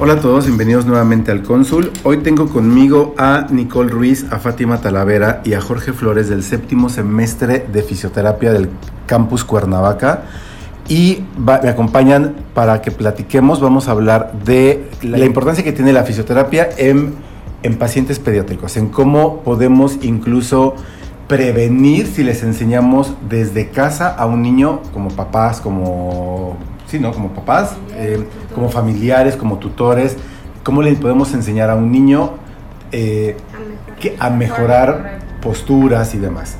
[0.00, 1.90] Hola a todos, bienvenidos nuevamente al Cónsul.
[2.04, 6.88] Hoy tengo conmigo a Nicole Ruiz, a Fátima Talavera y a Jorge Flores del séptimo
[6.88, 8.68] semestre de fisioterapia del
[9.06, 10.22] campus Cuernavaca.
[10.88, 16.04] Y me acompañan para que platiquemos, vamos a hablar de la importancia que tiene la
[16.04, 17.16] fisioterapia en,
[17.64, 20.76] en pacientes pediátricos, en cómo podemos incluso
[21.26, 26.56] prevenir si les enseñamos desde casa a un niño como papás, como
[26.88, 27.12] sí, ¿no?
[27.12, 28.24] Como papás, eh,
[28.54, 30.16] como familiares, como tutores,
[30.64, 32.32] ¿cómo le podemos enseñar a un niño
[32.90, 33.36] eh,
[34.00, 36.56] que, a mejorar posturas y demás?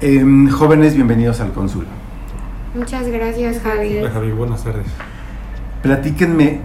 [0.00, 1.86] Em, jóvenes, bienvenidos al Consul.
[2.74, 3.98] Muchas gracias, Javi.
[3.98, 4.86] Hola, Javi, buenas tardes.
[5.82, 6.60] Platíquenme,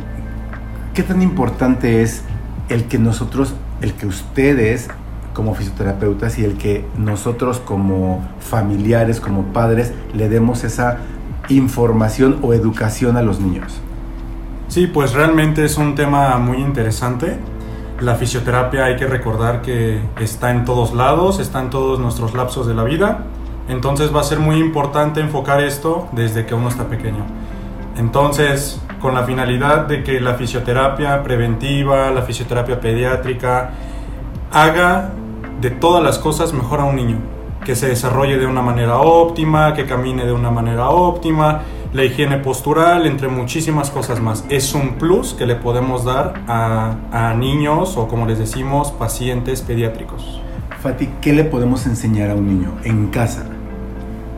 [0.93, 2.23] ¿qué tan importante es
[2.69, 4.87] el que nosotros, el que ustedes
[5.33, 10.97] como fisioterapeutas y el que nosotros como familiares, como padres, le demos esa
[11.49, 13.81] información o educación a los niños?
[14.67, 17.37] Sí, pues realmente es un tema muy interesante.
[18.01, 22.67] La fisioterapia hay que recordar que está en todos lados, está en todos nuestros lapsos
[22.67, 23.25] de la vida.
[23.69, 27.25] Entonces va a ser muy importante enfocar esto desde que uno está pequeño.
[27.97, 33.71] Entonces, con la finalidad de que la fisioterapia preventiva, la fisioterapia pediátrica,
[34.51, 35.11] haga
[35.61, 37.36] de todas las cosas mejor a un niño
[37.67, 42.37] que se desarrolle de una manera óptima, que camine de una manera óptima, la higiene
[42.37, 44.45] postural, entre muchísimas cosas más.
[44.47, 50.39] Es un plus que le podemos dar a, niños o como les decimos, pacientes pediátricos.
[50.79, 53.43] Fati, ¿qué le podemos enseñar a un niño en casa?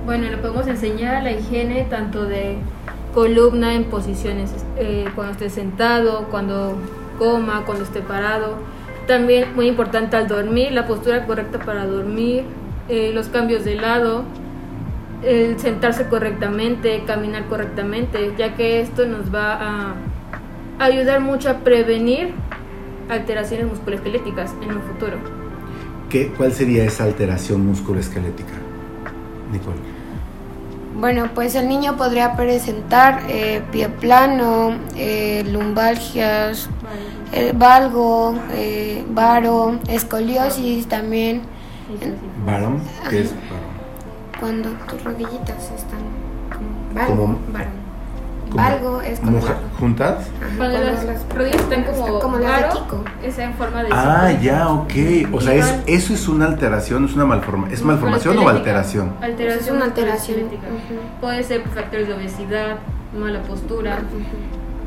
[0.08, 2.58] Bueno, le podemos enseñar la higiene tanto de
[3.14, 6.76] columna en posiciones, eh, cuando esté sentado, cuando
[7.20, 8.56] coma, cuando esté parado.
[9.06, 12.46] También muy importante al dormir, la postura correcta para dormir,
[12.90, 14.24] eh, los cambios de lado,
[15.24, 19.94] el sentarse correctamente, caminar correctamente, ya que esto nos va a
[20.80, 22.34] ayudar mucho a prevenir
[23.10, 25.18] alteraciones musculoesqueléticas en un futuro.
[26.10, 28.54] ¿Qué, ¿Cuál sería esa alteración musculoesquelética,
[29.52, 29.78] Nicole?
[30.96, 36.68] Bueno, pues el niño podría presentar eh, pie plano, eh, lumbalgias,
[37.54, 38.36] valgo,
[39.12, 41.42] varo, escoliosis también
[42.46, 42.82] ¿Varón?
[43.10, 43.34] ¿Qué es
[44.40, 46.00] Cuando tus rodillitas están
[46.96, 47.90] como varón.
[48.52, 49.40] Valgo es como
[49.80, 50.28] juntas.
[50.58, 51.06] Cuando, las,
[51.36, 54.94] rodillas están como, como las de es en forma de Ah, ya, ok.
[55.32, 57.74] O sea, es, eso es una alteración, es una malformación.
[57.74, 59.14] ¿Es malformación o alteración?
[59.22, 59.64] Alteración.
[59.64, 60.38] Es una alteración.
[61.22, 62.78] Puede ser factores de obesidad,
[63.18, 64.00] mala postura.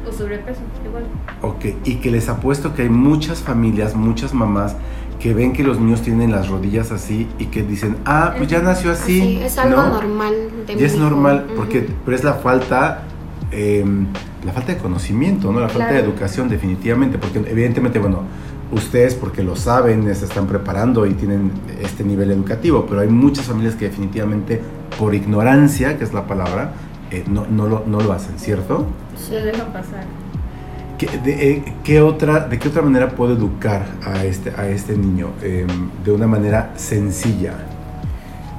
[0.08, 1.04] O sobrepeso, igual.
[1.42, 4.74] Ok, y que les apuesto que hay muchas familias, muchas mamás
[5.22, 8.60] que ven que los niños tienen las rodillas así y que dicen, ah, pues ya
[8.60, 9.38] nació así.
[9.40, 10.34] es algo normal.
[10.66, 13.04] De y es normal, porque, pero es la falta,
[13.52, 14.08] em,
[14.44, 15.60] la falta de conocimiento, ¿no?
[15.60, 18.22] La falta de educación definitivamente, porque evidentemente, bueno,
[18.72, 23.44] ustedes porque lo saben, se están preparando y tienen este nivel educativo, pero hay muchas
[23.44, 24.60] familias que definitivamente
[24.98, 26.72] por ignorancia, que es la palabra,
[27.12, 28.86] eh, no, no, lo, no lo hacen, ¿cierto?
[29.16, 30.04] Se dejan pasar.
[31.10, 35.66] Eh, ¿Qué, otra, ¿De qué otra manera puedo educar a este, a este niño em,
[36.04, 37.54] de una manera sencilla?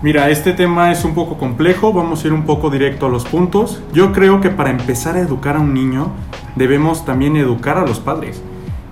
[0.02, 3.24] Mira, este tema es un poco complejo, vamos a ir un poco directo a los
[3.26, 3.82] puntos.
[3.94, 6.12] Yo creo que para empezar a educar a un niño
[6.56, 8.42] debemos también educar a los padres.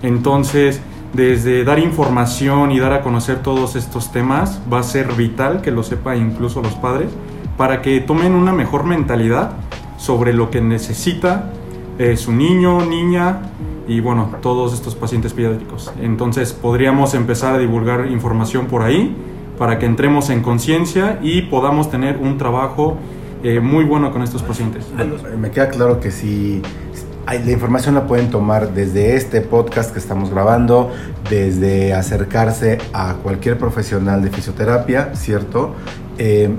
[0.04, 0.82] Entonces,
[1.14, 5.72] desde dar información y dar a conocer todos estos temas, va a ser vital que
[5.72, 7.10] lo sepa incluso los padres
[7.58, 9.52] para que tomen una mejor mentalidad
[9.98, 11.52] sobre lo que necesita
[12.18, 13.42] su niño, niña
[13.88, 15.92] y bueno, todos estos pacientes pediátricos.
[16.02, 19.16] Entonces podríamos empezar a divulgar información por ahí
[19.58, 22.98] para que entremos en conciencia y podamos tener un trabajo
[23.44, 24.86] eh, muy bueno con estos pacientes.
[25.38, 26.62] Me queda claro que si
[27.28, 30.92] la información la pueden tomar desde este podcast que estamos grabando,
[31.30, 35.76] desde acercarse a cualquier profesional de fisioterapia, ¿cierto?
[36.18, 36.50] Eh,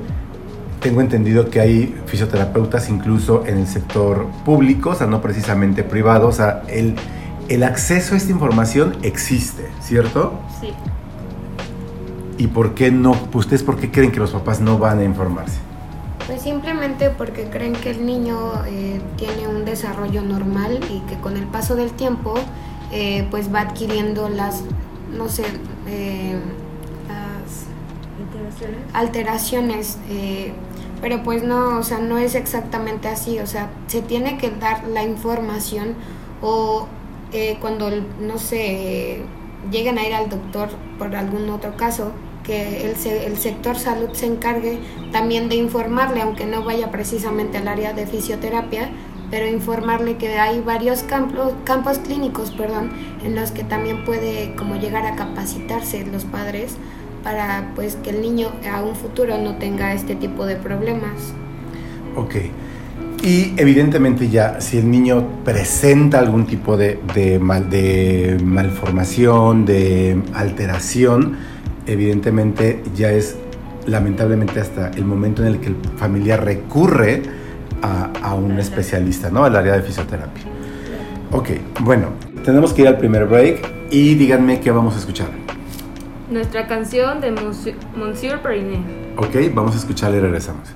[0.83, 6.29] tengo entendido que hay fisioterapeutas incluso en el sector público, o sea, no precisamente privado,
[6.29, 6.97] o sea, el,
[7.49, 10.35] el acceso a esta información existe, ¿cierto?
[10.61, 10.73] Sí.
[12.37, 13.17] ¿Y por qué no?
[13.33, 15.59] ¿Ustedes por qué creen que los papás no van a informarse?
[16.27, 21.37] Pues simplemente porque creen que el niño eh, tiene un desarrollo normal y que con
[21.37, 22.35] el paso del tiempo
[22.91, 24.63] eh, pues va adquiriendo las,
[25.17, 25.45] no sé,
[25.87, 26.37] eh,
[27.09, 27.67] las
[28.95, 29.99] alteraciones.
[31.03, 34.89] Pero pues no, o sea, no es exactamente así, o sea, se tiene que dar
[34.89, 35.97] la información
[36.41, 36.87] o
[37.61, 37.91] cuando,
[38.21, 39.23] no sé,
[39.71, 40.69] lleguen a ir al doctor
[40.99, 42.13] por algún otro caso,
[42.45, 44.79] que el, el, sector salud se encargue
[45.13, 48.91] también de informarle, aunque no vaya precisamente al área de fisioterapia,
[49.31, 52.93] pero informarle que hay varios campos, campos clínicos perdón,
[53.25, 56.77] en los que también puede como llegar a capacitarse los padres
[57.23, 61.35] para pues que el niño a un futuro no tenga este tipo de problemas.
[62.17, 62.37] Ok.
[63.23, 70.21] Y evidentemente ya, si el niño presenta algún tipo de, de, mal, de malformación, de
[70.35, 71.37] alteración,
[71.87, 73.37] evidentemente ya es
[73.87, 77.23] lamentablemente hasta el momento en el que el familiar recurre
[77.83, 79.45] a, un especialista, ¿no?
[79.45, 80.45] Al área de fisioterapia.
[81.33, 81.49] Ok,
[81.81, 82.09] bueno,
[82.45, 85.42] tenemos que ir al primer break y díganme qué vamos a escuchar.
[86.33, 88.41] Nuestra canción de Monsieur, Monsieur
[89.19, 90.73] Ok, vamos a escucharla y regresamos.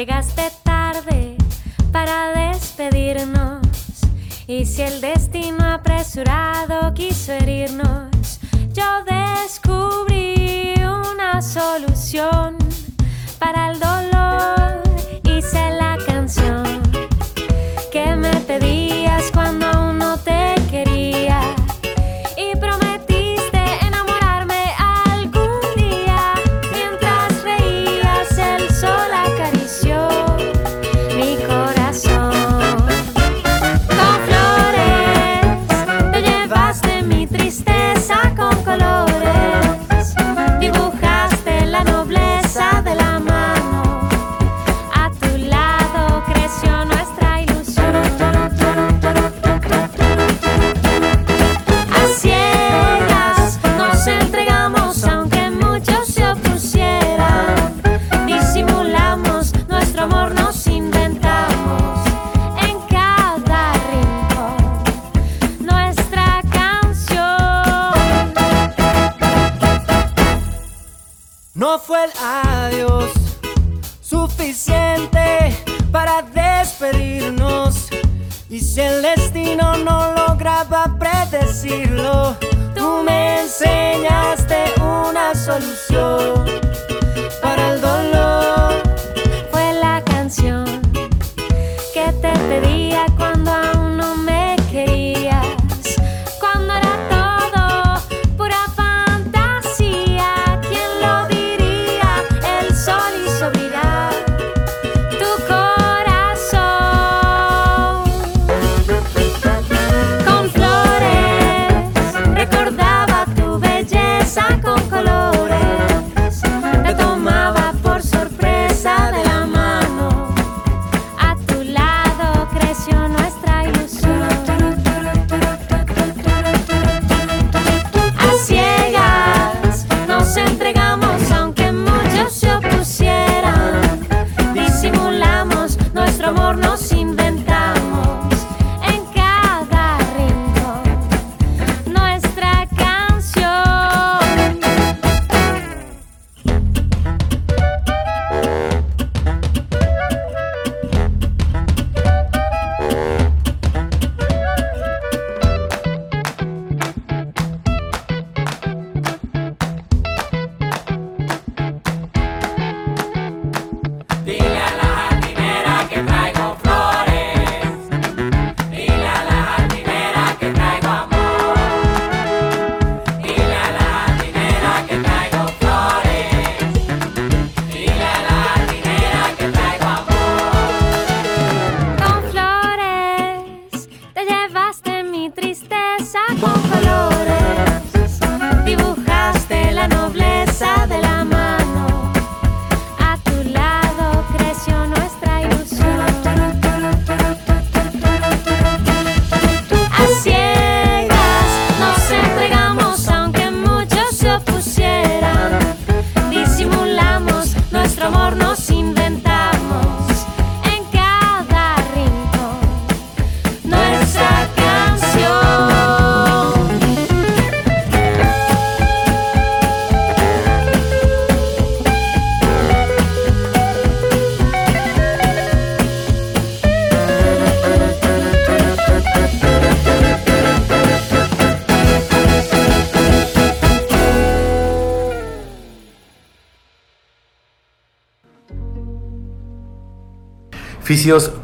[0.00, 0.59] Llegaste
[4.50, 8.40] y si el destino apresurado quiso herirnos,
[8.72, 12.58] yo descubrí una solución
[13.38, 14.09] para el dolor.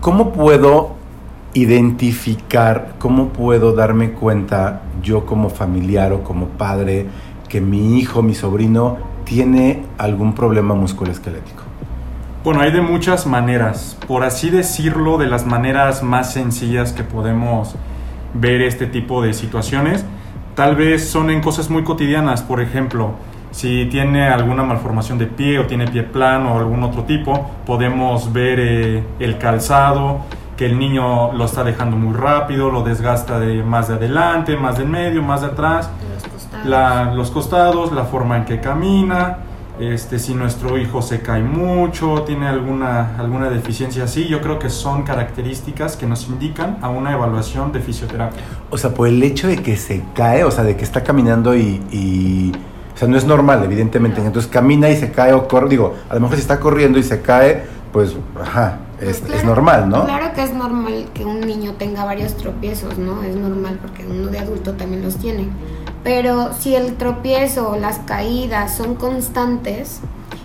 [0.01, 0.97] ¿Cómo puedo
[1.55, 7.07] identificar, cómo puedo darme cuenta yo como familiar o como padre
[7.49, 11.63] que mi hijo, mi sobrino tiene algún problema musculoesquelético?
[12.43, 13.97] Bueno, hay de muchas maneras.
[14.09, 17.77] Por así decirlo, de las maneras más sencillas que podemos
[18.35, 20.05] ver este tipo de situaciones,
[20.57, 22.43] tal vez son en cosas muy cotidianas.
[22.43, 23.13] Por ejemplo,
[23.57, 28.31] si tiene alguna malformación de pie o tiene pie plano o algún otro tipo, podemos
[28.31, 30.21] ver eh, el calzado,
[30.59, 34.77] que el niño lo está dejando muy rápido, lo desgasta de más de adelante, más
[34.77, 36.67] del medio, más de atrás, Los costados.
[36.67, 39.39] la- los costados, la forma en que camina,
[39.81, 44.69] este, si nuestro hijo se cae mucho, tiene alguna, alguna deficiencia así, yo creo que
[44.69, 48.43] son características que nos indican a una evaluación de fisioterapia.
[48.71, 51.55] O sea, por el hecho de que se cae, o sea, de que está caminando
[51.57, 51.81] y...
[51.91, 52.53] y-
[52.97, 54.23] o sea, no es normal, evidentemente.
[54.25, 55.69] Entonces camina y se cae o corre.
[55.69, 59.45] Digo, a lo mejor si está corriendo y se cae, pues, ajá, es, Pues es
[59.45, 60.07] normal, ¿no?
[60.07, 63.23] Claro que es normal que un niño tenga varios tropiezos, ¿no?
[63.23, 65.49] Es normal porque uno de adulto también los tiene.
[66.05, 70.01] Pero si el tropiezo o las caídas son constantes,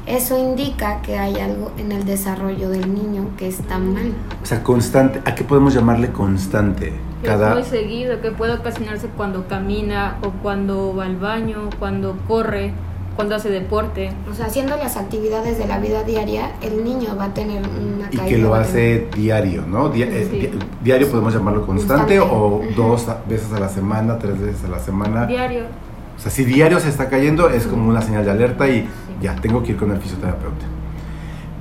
[0.06, 4.12] eso indica que hay algo en el desarrollo del niño que está mal.
[4.44, 5.22] O sea, constante.
[5.24, 6.92] ¿A qué podemos llamarle constante?
[7.22, 7.50] Que Cada...
[7.50, 12.74] Es muy seguido, que puede ocasionarse cuando camina o cuando va al baño, cuando corre,
[13.16, 14.12] cuando hace deporte.
[14.30, 18.08] O sea, haciendo las actividades de la vida diaria, el niño va a tener una
[18.10, 18.26] Y caída.
[18.26, 19.90] que lo va a hace diario, ¿no?
[19.90, 20.38] Di- eh, Sí.
[20.40, 20.50] di-
[20.84, 22.36] diario podemos llamarlo constante, Constante.
[22.36, 25.26] o dos veces a la semana, tres veces a la semana.
[25.28, 25.66] Diario.
[26.18, 28.88] O sea, si diario se está cayendo es como una señal de alerta y
[29.22, 30.66] ya, tengo que ir con el fisioterapeuta.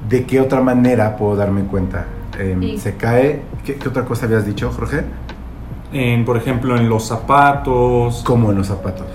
[0.09, 2.07] ¿De qué otra manera puedo darme cuenta?
[2.39, 2.79] Em, Sí.
[2.79, 3.43] ¿Se cae?
[3.65, 5.03] ¿Qué, qué otra cosa habías dicho, Jorge?
[5.93, 9.07] En, por ejemplo, en los zapatos, Como en los zapatos.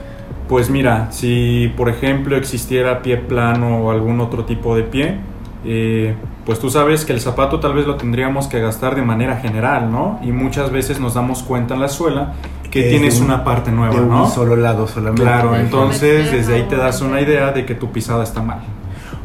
[0.49, 5.17] Pues mira, si por ejemplo existiera pie plano o algún otro tipo de pie,
[5.65, 6.13] eh,
[6.45, 9.91] pues tú sabes que el zapato tal vez lo tendríamos que gastar de manera general,
[9.91, 10.19] ¿no?
[10.21, 12.33] Y muchas veces nos damos cuenta en la suela
[12.69, 14.27] que Es tienes un- una parte nueva, de un ¿no?
[14.29, 15.23] solo lado solamente.
[15.23, 18.59] Claro, entonces desde ahí te das una idea de que tu pisada está mal.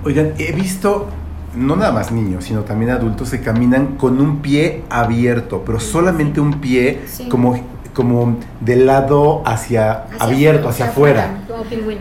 [0.05, 1.09] Oigan, he visto,
[1.57, 6.41] no nada más niños, sino también adultos que caminan con un pie abierto, pero solamente
[6.41, 7.29] un pie Sí.
[7.29, 7.59] como,
[7.95, 11.25] como del lado hacia, Hacia abierto, hacia hacia afuera.
[11.25, 11.45] afuera.
[11.49, 12.01] Como pingüino.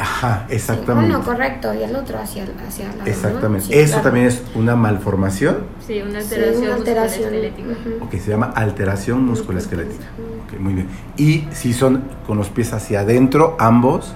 [0.00, 1.12] Ajá, Sí, exactamente.
[1.12, 3.02] Uno correcto y el otro hacia, hacia el lado.
[3.04, 3.06] ¿no?
[3.10, 3.66] Exactamente.
[3.66, 4.02] Sí, Eso claro.
[4.04, 7.24] también es una malformación, Sí, una Sí, alteración, una alteración.
[7.32, 7.68] musculoesquelética.
[7.98, 8.04] ujú.
[8.04, 10.04] o que se llama alteración musculoesquelética.
[10.46, 10.88] Ok, muy bien.
[11.16, 14.14] Y si son con los pies hacia adentro, ambos,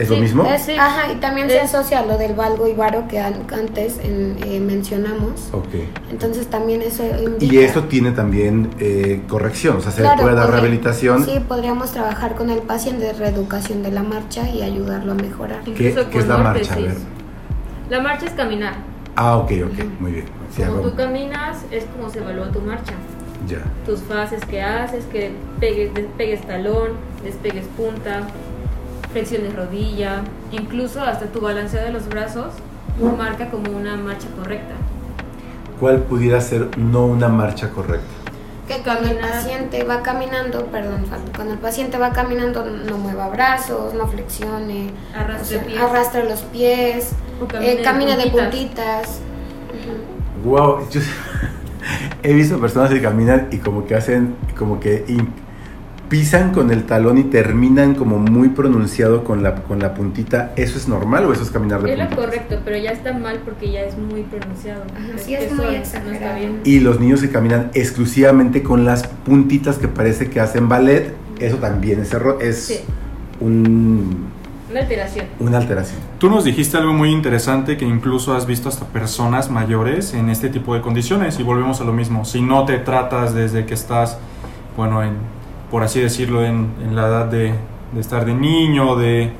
[0.00, 0.44] ¿es lo Sí, mismo?
[0.46, 0.72] es- Sí.
[0.78, 4.36] Ajá, y también se asocia a lo del valgo y varo que an- antes en-
[4.44, 5.48] eh, mencionamos.
[5.52, 5.66] Ok.
[6.10, 7.52] Entonces también eso indica.
[7.54, 11.24] Y esto tiene también eh, corrección, o sea, se Claro, puede dar podría- rehabilitación.
[11.24, 15.60] Sí, podríamos trabajar con el paciente de reeducación de la marcha y ayudarlo a mejorar.
[15.64, 16.74] ¿Qué, Incluso qué es la marcha?
[16.74, 16.96] A ver.
[17.90, 18.74] La marcha es caminar.
[19.16, 20.24] Ah, ok, ok, muy bien.
[20.54, 22.94] Sí, Como hago- tú caminas es como se evalúa tu marcha.
[23.48, 23.58] ya.
[23.86, 26.90] Tus fases que haces, que pegues, despegues talón,
[27.24, 28.20] despegues punta,
[29.12, 32.52] flexiones rodilla, incluso hasta tu balanceo de los brazos
[33.08, 34.74] marca como una marcha correcta.
[35.78, 38.06] ¿Cuál pudiera ser no una marcha correcta?
[38.68, 43.94] Que cuando el paciente va caminando, perdón, cuando el paciente va caminando no mueva brazos,
[43.94, 45.80] no flexione, Arrastre o sea, pies.
[45.80, 49.20] arrastra los pies, eh, camine de camina de puntitas.
[50.44, 51.00] Wow, yo
[52.22, 55.04] he visto personas que caminan y como que hacen, como que
[56.10, 60.52] pisan con el talón y terminan como muy pronunciado con la, con la puntita.
[60.56, 63.40] ¿Eso es normal o eso es caminar de Es lo correcto, pero ya está mal
[63.44, 64.82] porque ya es muy pronunciado.
[64.94, 66.60] Ajá, Es sí, es no está bien.
[66.64, 71.56] Y los niños que caminan exclusivamente con las puntitas que parece que hacen ballet, eso
[71.56, 72.80] también es, erro- es Sí.
[73.40, 74.26] un-
[74.70, 75.26] Una alteración.
[75.38, 75.98] una alteración.
[76.18, 80.48] Tú nos dijiste algo muy interesante que incluso has visto hasta personas mayores en este
[80.48, 82.24] tipo de condiciones y volvemos a lo mismo.
[82.24, 84.18] Si no te tratas desde que estás,
[84.76, 85.14] bueno, en,
[85.70, 87.54] por así decirlo, en, la edad de,
[87.98, 89.30] estar de niño, de,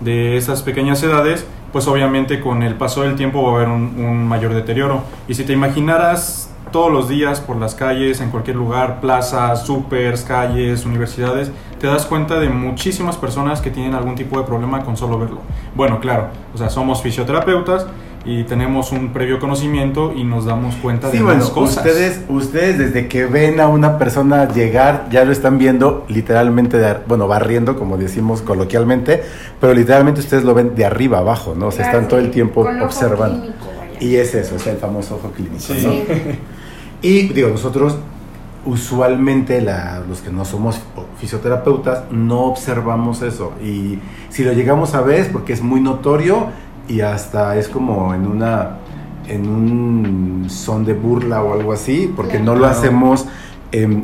[0.00, 3.94] de esas pequeñas edades, pues obviamente con el paso del tiempo va a haber un,
[3.98, 5.02] un mayor deterioro.
[5.28, 10.22] Y si te imaginaras todos los días por las calles, en cualquier lugar, plazas, supers,
[10.22, 14.96] calles, universidades, te das cuenta de muchísimas personas que tienen algún tipo de problema con
[14.96, 15.38] solo verlo.
[15.74, 17.86] Bueno, claro, o sea, somos fisioterapeutas
[18.24, 21.78] y tenemos un previo conocimiento y nos damos cuenta Sí, de bueno, más cosas.
[21.78, 26.86] ustedes, ustedes desde que ven a una persona llegar, ya lo están viendo literalmente, de,
[26.86, 29.22] ar- bueno, barriendo, como decimos coloquialmente,
[29.60, 31.66] pero literalmente ustedes lo ven de arriba abajo, ¿no?
[31.66, 33.40] O sea, están todo el tiempo observando.
[33.40, 33.66] clínico.
[34.00, 35.82] Y es eso, es el famoso ojo clínico, Sí.
[35.84, 35.92] ¿no?
[35.92, 36.38] Sí.
[37.02, 37.96] Y digo, nosotros
[38.64, 40.80] usualmente la- los que no somos
[41.18, 43.52] fisioterapeutas no observamos eso.
[43.62, 43.98] Y
[44.28, 46.46] si lo llegamos a ver es porque es muy notorio
[46.92, 48.76] y hasta es como en una
[49.26, 53.26] en un son de burla o algo así, porque no lo hacemos
[53.70, 54.02] em,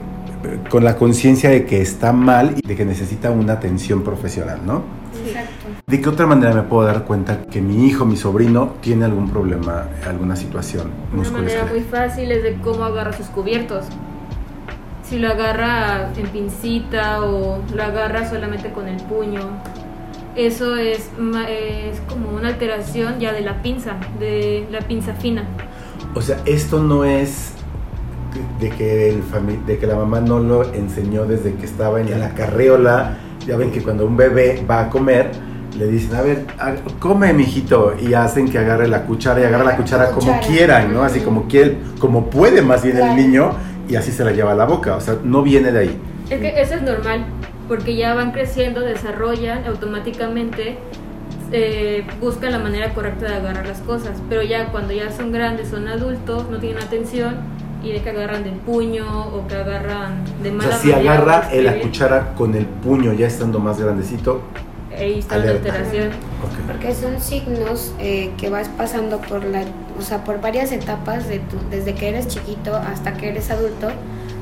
[0.71, 4.83] con la conciencia de que está mal y de que necesita una atención profesional, ¿no?
[5.27, 5.67] Exacto.
[5.87, 9.29] ¿De qué otra manera me puedo dar cuenta que mi hijo, mi sobrino, tiene algún
[9.29, 13.87] problema, alguna situación Una manera muy fácil es de cómo agarra sus cubiertos.
[15.03, 19.41] Si lo agarra en pincita o lo agarra solamente con el puño,
[20.37, 21.11] eso es,
[21.49, 25.45] es como una alteración ya de la pinza, de la pinza fina.
[26.15, 27.53] O sea, esto no es
[28.61, 29.23] de que, el
[29.67, 33.17] de que la mamá no lo enseñó desde que estaba en la carreola.
[33.47, 35.31] Ya ven que cuando un bebé va a comer,
[35.77, 39.65] le dicen, a ver, a- come, mijito, y hacen que agarre la cuchara y agarre
[39.65, 40.41] la cuchara como Cuchara.
[40.47, 41.03] quieran, ¿no?
[41.03, 43.13] Así como quiere, como puede más bien Claro.
[43.13, 43.51] el niño,
[43.89, 44.97] y así se la lleva a la boca.
[44.97, 45.99] O sea, no viene de ahí.
[46.29, 47.25] Es que eso es normal,
[47.69, 50.79] porque ya van creciendo, desarrollan automáticamente,
[51.53, 55.69] eh, buscan la manera correcta de agarrar las cosas, pero ya cuando ya son grandes,
[55.69, 57.37] son adultos, no tienen atención
[57.83, 61.13] y de que agarran del puño o que agarran de O mala sea, si manera
[61.13, 64.43] agarra eh, la cuchara con el puño ya estando más grandecito,
[64.97, 66.09] ahí está la alteración.
[66.09, 66.67] ok.
[66.67, 69.63] Porque son signos eh, que vas pasando por la,
[69.99, 73.89] o sea, por varias etapas de tu, desde que eres chiquito hasta que eres adulto.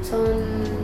[0.03, 0.76] Son.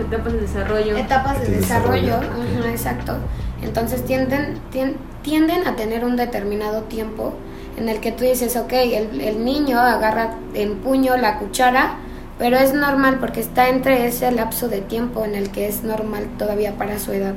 [0.00, 0.96] Etapas de desarrollo.
[0.96, 2.60] Etapas de De desarrollo, desarrollo.
[2.60, 3.16] ajá, exacto.
[3.62, 7.34] Entonces tienden, tien- tienden a tener un determinado tiempo
[7.76, 11.94] en el que tú dices, ok, el, el niño agarra en puño la cuchara,
[12.38, 16.26] pero es normal porque está entre ese lapso de tiempo en el que es normal
[16.38, 17.34] todavía para su edad.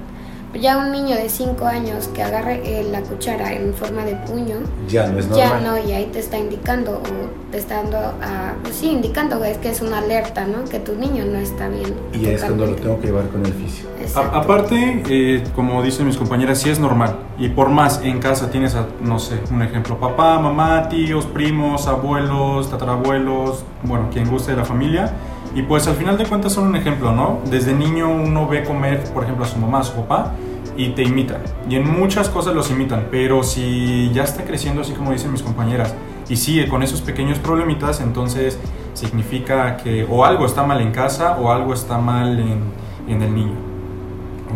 [0.59, 4.55] Ya un niño de 5 años que agarre eh, la cuchara en forma de puño,
[4.87, 5.49] ya no es normal.
[5.49, 9.43] ya no, y ahí te está indicando, o te está dando, a, pues sí, indicando
[9.43, 10.63] es que es una alerta, ¿no?
[10.65, 11.93] Que tu niño no está bien.
[12.13, 13.85] Y es cuando lo tengo que llevar con el fisio.
[14.15, 17.15] A- aparte, eh, como dicen mis compañeras, sí es normal.
[17.37, 21.87] Y por más en casa tienes, a, no sé, un ejemplo, papá, mamá, tíos, primos,
[21.87, 25.11] abuelos, tatarabuelos, bueno, quien guste de la familia.
[25.53, 27.39] Y pues al final de cuentas son un ejemplo, ¿no?
[27.49, 30.33] Desde niño uno ve comer, por ejemplo, a su mamá, a su papá,
[30.75, 31.41] y te imita.
[31.69, 33.07] Y en muchas cosas los imitan.
[33.11, 35.93] Pero si ya está creciendo, así como dicen mis compañeras,
[36.29, 38.57] y sigue con esos pequeños problemitas, entonces
[38.93, 42.59] significa que o algo está mal en casa o algo está mal en,
[43.07, 43.53] en el niño.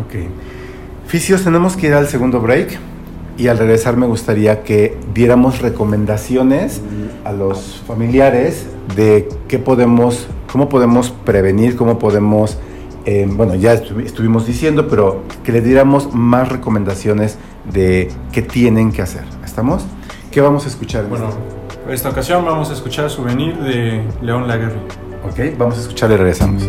[0.00, 0.28] Ok.
[1.06, 2.78] Fisios, tenemos que ir al segundo break
[3.36, 6.82] y al regresar me gustaría que diéramos recomendaciones
[7.24, 12.58] a los familiares de qué podemos, cómo podemos prevenir, cómo podemos,
[13.10, 17.38] eh, bueno, ya estu- estuvimos diciendo, pero que le diéramos más recomendaciones
[17.72, 19.24] de qué tienen que hacer.
[19.44, 19.84] ¿Estamos?
[20.30, 21.04] ¿Qué vamos a escuchar?
[21.04, 21.92] en Bueno, este?
[21.94, 24.78] esta ocasión vamos a escuchar Souvenir de León Laguerre.
[25.24, 26.62] Ok, vamos a escuchar y regresamos.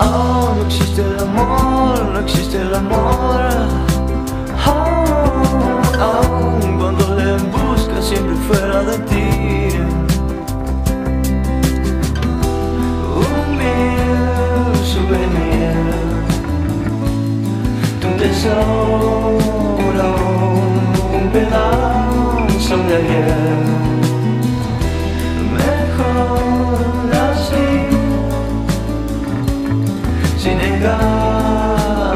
[0.00, 3.40] Oh, no existe el amor, no existe el amor.
[4.64, 9.76] Oh, oh, cuando le buscas siempre fuera de ti.
[13.16, 15.74] Un mil souvenir,
[18.00, 20.14] tu tesoro,
[21.12, 23.77] un pedazo de ayer.
[30.78, 32.14] Engaños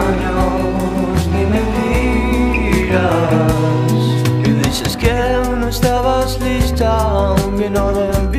[1.33, 2.93] ni mentiras.
[4.45, 5.13] Y dices que
[5.59, 8.32] no estabas lista, que no debiste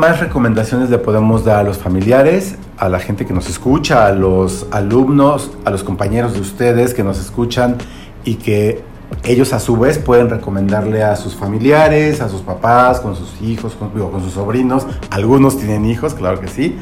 [0.00, 4.12] más recomendaciones le podemos dar a los familiares, a la gente que nos escucha, a
[4.12, 7.76] los alumnos, a los compañeros de ustedes que nos escuchan
[8.24, 8.82] y que
[9.24, 13.74] ellos a su vez pueden recomendarle a sus familiares, a sus papás, con sus hijos,
[13.74, 14.86] con, digo, con sus sobrinos?
[15.10, 16.78] Algunos tienen hijos, claro que sí.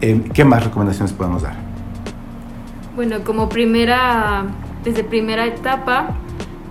[0.00, 1.56] Eh, ¿Qué más recomendaciones podemos dar?
[2.94, 4.44] Bueno, como primera,
[4.84, 6.10] desde primera etapa,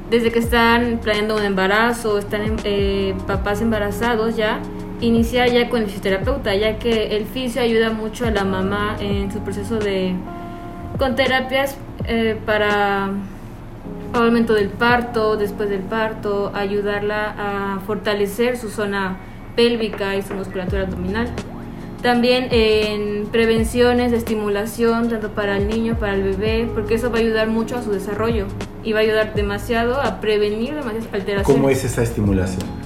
[0.10, 4.60] desde que están planeando un embarazo, están eh, papás embarazados ya,
[5.02, 9.32] iniciar ya con el fisioterapeuta, ya que el fisio ayuda mucho a la mamá en
[9.32, 10.14] su proceso de
[10.98, 13.12] con terapias eh, para
[14.14, 19.18] al momento del parto, después del parto, ayudarla a fortalecer su zona
[19.56, 21.30] pélvica y su musculatura abdominal.
[22.02, 27.18] También en prevenciones de estimulación, tanto para el niño, para el bebé, porque eso va
[27.18, 28.48] a ayudar mucho a su desarrollo
[28.84, 31.44] y va a ayudar demasiado a prevenir demasiadas alteraciones.
[31.44, 32.79] ¿Cómo es esa estimulación?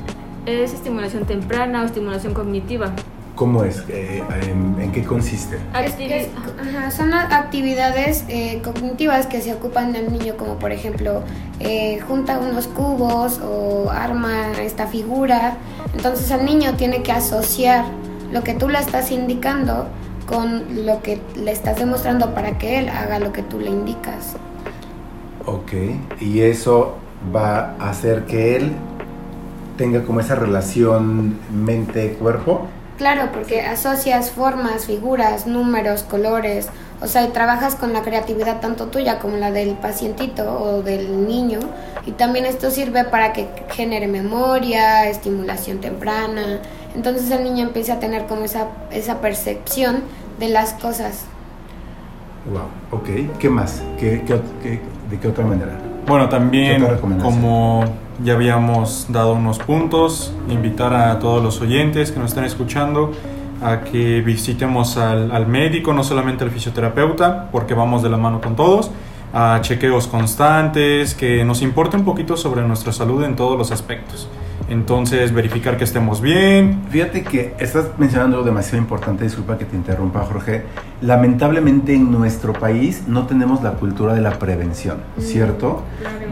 [0.45, 2.91] Es estimulación temprana o estimulación cognitiva.
[3.36, 3.84] ¿Cómo es?
[3.89, 5.58] Eh, en, en qué consiste?
[5.84, 6.29] Es que,
[6.62, 11.23] ajá, son actividades eh, cognitivas que se ocupan del niño, como por ejemplo,
[11.60, 15.58] eh, junta unos cubos o arma esta figura.
[15.95, 17.86] Entonces el niño tiene que asociar
[18.32, 19.88] lo que tú le estás indicando
[20.27, 24.36] con lo que le estás demostrando para que él haga lo que tú le indicas.
[25.45, 25.73] Ok,
[26.19, 26.97] y eso
[27.36, 28.73] va a hacer que él
[29.77, 32.67] tenga como esa relación mente-cuerpo.
[32.97, 36.69] Claro, porque asocias formas, figuras, números, colores,
[37.01, 41.27] o sea, y trabajas con la creatividad tanto tuya como la del pacientito o del
[41.27, 41.59] niño,
[42.05, 46.59] y también esto sirve para que genere memoria, estimulación temprana,
[46.95, 50.03] entonces el niño empieza a tener como esa, esa percepción
[50.39, 51.25] de las cosas.
[52.45, 53.38] Wow, ok.
[53.39, 53.81] ¿Qué más?
[53.97, 55.77] ¿Qué, qué- ¿De qué otra manera?
[56.07, 56.85] Bueno, ¿Qué también
[57.21, 57.85] como
[58.23, 63.11] ya habíamos dado unos puntos, invitar a todos los oyentes que nos están escuchando
[63.61, 68.41] a que visitemos al, al médico, no solamente al fisioterapeuta, porque vamos de la mano
[68.41, 68.91] con todos,
[69.33, 74.27] a chequeos constantes, que nos importe un poquito sobre nuestra salud en todos los aspectos.
[74.69, 79.75] Entonces, verificar que estemos bien, Fíjate que estás mencionando algo demasiado importante, disculpa que te
[79.75, 80.61] interrumpa Jorge.
[81.01, 85.81] Lamentablemente en nuestro país no tenemos la cultura de la prevención, ¿cierto?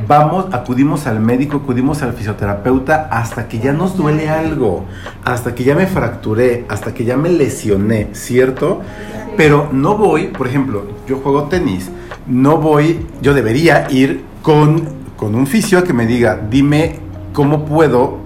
[0.07, 4.85] Vamos, acudimos al médico, acudimos al fisioterapeuta hasta que ya nos duele algo,
[5.25, 8.81] hasta que ya me fracturé, hasta que ya me lesioné, ¿cierto?
[9.35, 11.89] Pero no voy, por ejemplo, yo juego tenis,
[12.27, 14.83] no voy, yo debería ir con,
[15.17, 16.99] con un fisio que me diga, dime
[17.33, 18.17] cómo puedo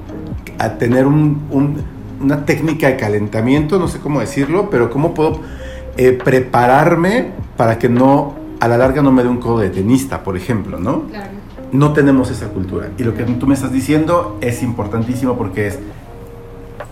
[0.60, 1.82] a tener un- un-
[2.22, 5.39] una técnica de calentamiento, no sé cómo decirlo, pero cómo puedo
[5.98, 10.24] eh, prepararme para que no, a la larga no me dé un codo de tenista,
[10.24, 11.04] por ejemplo, ¿no?
[11.04, 11.30] Claro.
[11.72, 12.89] No tenemos esa cultura.
[12.98, 15.80] Y lo que tú me estás diciendo es importantísimo porque es,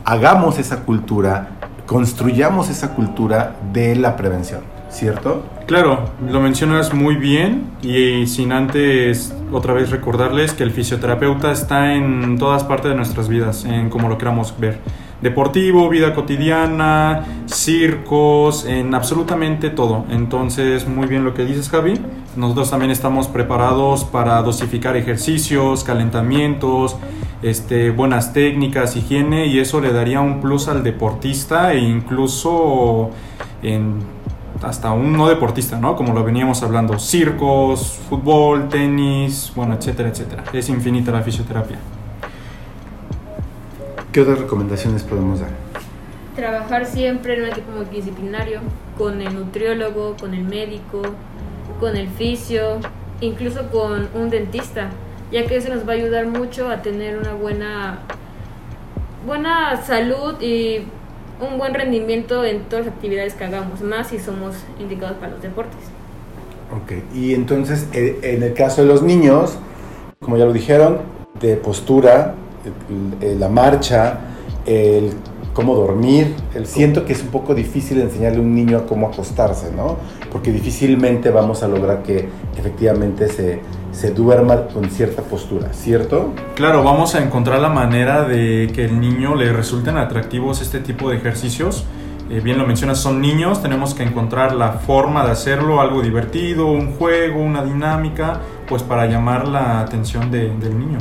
[0.05, 1.49] hagamos esa cultura,
[1.85, 4.61] construyamos esa cultura de la prevención,
[4.93, 5.43] ¿cierto?
[5.65, 11.95] Claro, lo mencionas muy bien y sin antes otra vez recordarles que el fisioterapeuta está
[11.95, 14.79] en todas partes de nuestras vidas, en como lo queramos ver.
[15.21, 20.05] Deportivo, vida cotidiana, circos, en absolutamente todo.
[20.09, 21.93] Entonces, muy bien lo que dices, Javi.
[22.35, 26.97] Nosotros también estamos preparados para dosificar ejercicios, calentamientos,
[27.41, 33.11] este, buenas técnicas, higiene y eso le daría un plus al deportista e incluso
[33.61, 34.01] en
[34.63, 35.95] hasta un no deportista, ¿no?
[35.95, 40.43] Como lo veníamos hablando, circos, fútbol, tenis, bueno, etcétera, etcétera.
[40.53, 41.77] Es infinita la fisioterapia.
[44.11, 45.49] ¿Qué otras recomendaciones podemos dar?
[46.35, 48.61] Trabajar siempre en un equipo multidisciplinario,
[48.97, 51.01] con el nutriólogo, con el médico,
[51.79, 52.79] con el fisio,
[53.21, 54.89] incluso con un dentista,
[55.31, 57.99] ya que eso nos va a ayudar mucho a tener una buena,
[59.25, 60.85] buena salud y
[61.43, 65.41] un buen rendimiento en todas las actividades que hagamos, más si somos indicados para los
[65.41, 65.79] deportes.
[66.71, 69.57] Ok, y entonces eh, en el caso de los niños,
[70.19, 70.99] como ya lo dijeron,
[71.39, 72.35] de postura,
[73.21, 74.19] la marcha,
[74.65, 75.11] el
[75.53, 76.35] cómo dormir.
[76.53, 79.97] El, siento que es un poco difícil enseñarle a un niño a cómo acostarse, ¿no?
[80.31, 82.27] Porque difícilmente vamos a lograr que
[82.57, 83.59] efectivamente se,
[83.93, 86.33] se duerma con cierta postura, ¿cierto?
[86.55, 91.09] Claro, vamos a encontrar la manera de que el niño le resulten atractivos este tipo
[91.09, 91.85] de ejercicios.
[92.29, 96.67] Eh, bien lo mencionas, son niños, tenemos que encontrar la forma de hacerlo, algo divertido,
[96.67, 100.97] un juego, una dinámica, pues para llamar la atención de- del niño.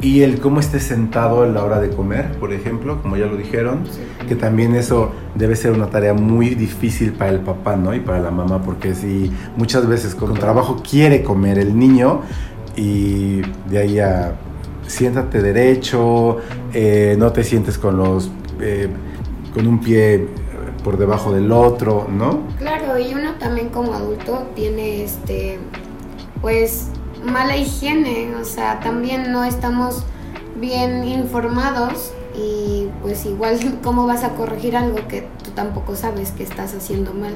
[0.00, 3.36] Y el cómo esté sentado a la hora de comer, por ejemplo, como ya lo
[3.36, 3.84] dijeron,
[4.28, 7.94] que también eso debe ser una tarea muy difícil para el papá, ¿no?
[7.94, 12.20] Y para la mamá, porque si muchas veces con trabajo quiere comer el niño
[12.76, 14.34] y de ahí a
[14.86, 16.38] siéntate derecho,
[16.72, 18.30] eh, no te sientes con los
[18.60, 18.88] eh,
[19.54, 20.28] con un pie
[20.84, 22.42] por debajo del otro, ¿no?
[22.58, 25.58] Claro, y uno también como adulto tiene este
[26.40, 26.90] pues
[27.26, 30.04] mala higiene, o sea, también no estamos
[30.60, 36.42] bien informados y pues igual cómo vas a corregir algo que tú tampoco sabes que
[36.42, 37.34] estás haciendo mal.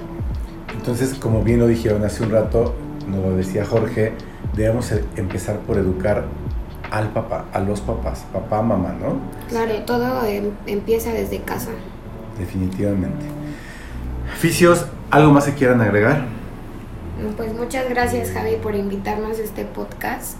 [0.72, 2.74] Entonces, como bien lo dijeron hace un rato,
[3.09, 4.12] nos lo decía Jorge,
[4.55, 6.24] debemos e- empezar por educar
[6.90, 9.18] al papá, a los papás, papá, mamá, ¿no?
[9.48, 11.70] Claro, todo em- empieza desde casa.
[12.38, 13.26] Definitivamente.
[14.38, 16.24] Fisios, ¿algo más que quieran agregar?
[17.37, 20.37] Pues muchas gracias Javi por invitarnos a este podcast.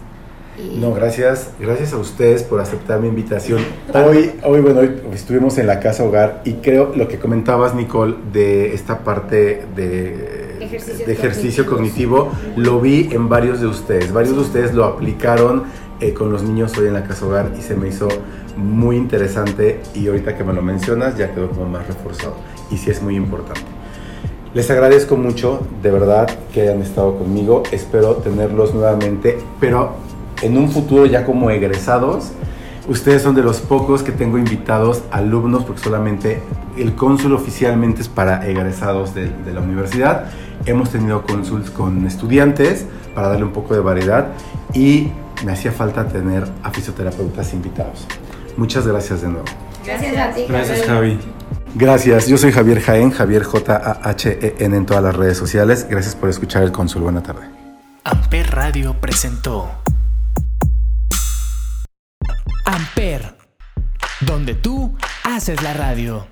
[0.59, 3.61] Y No, gracias, gracias a ustedes por aceptar mi invitación.
[3.95, 8.17] Hoy, hoy, bueno, hoy estuvimos en la casa hogar y creo lo que comentabas, Nicole,
[8.33, 12.29] de esta parte de, Ejercicios de ejercicio cognitivos.
[12.29, 14.13] cognitivo, lo vi en varios de ustedes.
[14.13, 15.65] Varios de ustedes lo aplicaron
[16.01, 18.09] eh, con los niños hoy en la casa hogar y se me hizo
[18.57, 22.37] muy interesante y ahorita que me lo mencionas ya quedó como más reforzado
[22.71, 23.80] y sí es muy importante.
[24.53, 27.63] Les agradezco mucho, de verdad, que hayan estado conmigo.
[27.71, 29.93] Espero tenerlos nuevamente, pero
[30.43, 32.33] en un futuro ya como egresados.
[32.89, 36.43] Ustedes son de los pocos que tengo invitados alumnos, porque solamente
[36.77, 40.27] el cónsul oficialmente es para egresados de, de la universidad.
[40.67, 44.29] Hemos tenido cónsuls con estudiantes para darle un poco de variedad
[44.75, 45.09] y
[45.45, 48.07] me hacía falta tener a fisioterapeutas invitados.
[48.57, 49.47] Muchas gracias de nuevo.
[49.85, 50.47] gracias a ti.
[50.49, 51.13] Gracias, Javi.
[51.13, 51.40] Javi.
[51.75, 55.87] Gracias, yo soy Javier Jaén, Javier J-A-H-E-N en todas las redes sociales.
[55.89, 57.03] Gracias por escuchar el cónsul.
[57.03, 57.49] Buena tarde.
[58.05, 59.71] Amper Radio presentó
[62.65, 63.37] Amper,
[64.21, 66.27] donde tú haces la radio.